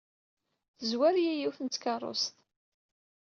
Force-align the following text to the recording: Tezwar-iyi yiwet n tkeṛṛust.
Tezwar-iyi 0.77 1.33
yiwet 1.39 1.59
n 1.61 1.67
tkeṛṛust. 1.67 2.35